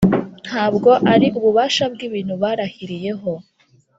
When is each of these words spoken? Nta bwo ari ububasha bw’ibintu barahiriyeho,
Nta 0.47 0.65
bwo 0.73 0.91
ari 1.13 1.27
ububasha 1.37 1.83
bw’ibintu 1.93 2.33
barahiriyeho, 2.41 3.31